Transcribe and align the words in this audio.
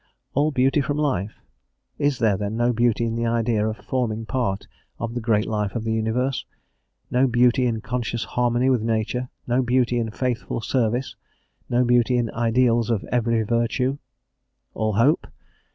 All 0.33 0.49
beauty 0.49 0.81
from 0.81 0.97
life? 0.97 1.35
Is 1.99 2.17
there, 2.17 2.35
then, 2.35 2.57
no 2.57 2.73
beauty 2.73 3.05
in 3.05 3.15
the 3.15 3.27
idea 3.27 3.67
of 3.67 3.77
forming 3.85 4.25
part 4.25 4.65
of 4.97 5.13
the 5.13 5.21
great 5.21 5.45
life 5.45 5.75
of 5.75 5.83
the 5.83 5.93
universe, 5.93 6.43
no 7.11 7.27
beauty 7.27 7.67
in 7.67 7.81
conscious 7.81 8.23
harmony 8.23 8.67
with 8.71 8.81
Nature, 8.81 9.29
no 9.45 9.61
beauty 9.61 9.99
in 9.99 10.09
faithful 10.09 10.59
service, 10.59 11.15
no 11.69 11.85
beauty 11.85 12.17
in 12.17 12.31
ideals 12.31 12.89
of 12.89 13.03
every 13.11 13.43
virtue? 13.43 13.99
"All 14.73 14.93
hope?" 14.93 15.27